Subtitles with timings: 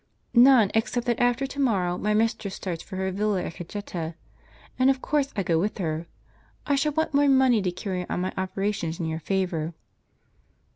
[0.49, 4.15] ""None, except that after to morrow my mistress starts for her villa at Cajeta,*
[4.79, 6.07] and of course I go with her.
[6.65, 9.75] I shall want more money to carry on my operations in your favor."